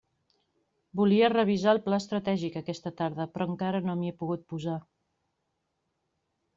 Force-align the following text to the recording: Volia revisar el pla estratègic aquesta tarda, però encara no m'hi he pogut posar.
Volia 1.01 1.29
revisar 1.33 1.75
el 1.77 1.83
pla 1.89 2.01
estratègic 2.03 2.59
aquesta 2.63 2.95
tarda, 3.03 3.29
però 3.37 3.49
encara 3.53 3.85
no 3.87 3.99
m'hi 4.01 4.13
he 4.15 4.19
pogut 4.25 4.49
posar. 4.57 4.83